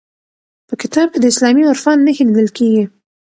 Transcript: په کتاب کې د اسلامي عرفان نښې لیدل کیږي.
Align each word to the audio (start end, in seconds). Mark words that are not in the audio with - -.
په 0.67 0.73
کتاب 0.81 1.07
کې 1.13 1.19
د 1.21 1.25
اسلامي 1.33 1.63
عرفان 1.71 1.97
نښې 2.05 2.23
لیدل 2.27 2.47
کیږي. 2.57 2.83